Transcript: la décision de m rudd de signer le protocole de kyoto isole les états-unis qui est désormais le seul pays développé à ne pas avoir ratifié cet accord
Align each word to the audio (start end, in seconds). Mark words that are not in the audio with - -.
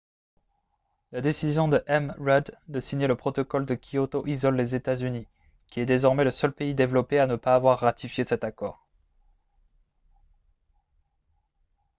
la 1.11 1.21
décision 1.21 1.67
de 1.67 1.83
m 1.85 2.15
rudd 2.17 2.57
de 2.69 2.79
signer 2.79 3.05
le 3.05 3.15
protocole 3.15 3.67
de 3.67 3.75
kyoto 3.75 4.25
isole 4.25 4.55
les 4.55 4.73
états-unis 4.73 5.27
qui 5.67 5.79
est 5.79 5.85
désormais 5.85 6.23
le 6.23 6.31
seul 6.31 6.53
pays 6.53 6.73
développé 6.73 7.19
à 7.19 7.27
ne 7.27 7.35
pas 7.35 7.53
avoir 7.53 7.81
ratifié 7.81 8.23
cet 8.23 8.43
accord 8.43 8.83